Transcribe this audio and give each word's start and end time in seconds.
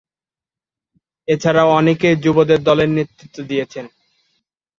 এছাড়াও 1.27 1.69
অনেকেই 1.79 2.15
যুবদের 2.23 2.59
দলে 2.63 2.85
নেতৃত্ব 2.89 3.37
দিয়েছেন। 3.49 3.85